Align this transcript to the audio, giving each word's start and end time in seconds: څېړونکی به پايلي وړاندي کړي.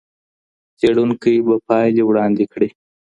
څېړونکی 0.79 1.35
به 1.47 1.55
پايلي 1.67 2.03
وړاندي 2.05 2.45
کړي. 2.53 2.69